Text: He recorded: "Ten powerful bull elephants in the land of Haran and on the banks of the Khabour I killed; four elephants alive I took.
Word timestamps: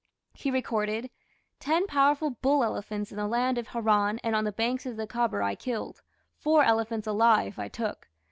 He 0.33 0.49
recorded: 0.49 1.11
"Ten 1.59 1.85
powerful 1.85 2.31
bull 2.31 2.63
elephants 2.63 3.11
in 3.11 3.17
the 3.17 3.27
land 3.27 3.59
of 3.59 3.67
Haran 3.67 4.17
and 4.23 4.35
on 4.35 4.45
the 4.45 4.51
banks 4.51 4.87
of 4.87 4.97
the 4.97 5.05
Khabour 5.05 5.43
I 5.43 5.53
killed; 5.53 6.01
four 6.39 6.63
elephants 6.63 7.05
alive 7.05 7.59
I 7.59 7.67
took. 7.67 8.07